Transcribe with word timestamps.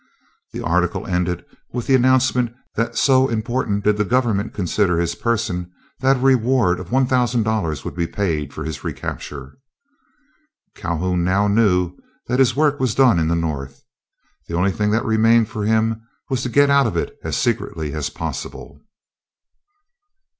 The 0.51 0.65
article 0.65 1.05
ended 1.05 1.45
with 1.73 1.85
the 1.85 1.93
announcement 1.93 2.55
that 2.73 2.97
so 2.97 3.27
important 3.27 3.83
did 3.83 3.97
the 3.97 4.03
government 4.03 4.51
consider 4.51 4.97
his 4.97 5.13
person 5.13 5.71
that 5.99 6.15
a 6.17 6.19
reward 6.19 6.79
of 6.79 6.91
one 6.91 7.05
thousand 7.05 7.43
dollars 7.43 7.85
would 7.85 7.93
be 7.95 8.07
paid 8.07 8.51
for 8.51 8.63
his 8.63 8.83
recapture. 8.83 9.59
Calhoun 10.75 11.23
now 11.23 11.47
knew 11.47 11.95
that 12.25 12.39
his 12.39 12.55
work 12.55 12.79
was 12.79 12.95
done 12.95 13.19
in 13.19 13.27
the 13.27 13.35
North. 13.35 13.83
The 14.47 14.55
only 14.55 14.71
thing 14.71 14.89
that 14.89 15.05
remained 15.05 15.49
for 15.49 15.65
him 15.65 16.01
was 16.31 16.41
to 16.41 16.49
get 16.49 16.71
out 16.71 16.87
of 16.87 16.97
it 16.97 17.15
as 17.23 17.37
secretly 17.37 17.93
as 17.93 18.09
possible. 18.09 18.81